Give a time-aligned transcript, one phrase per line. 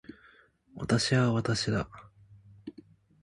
[0.73, 1.87] 私は私だ。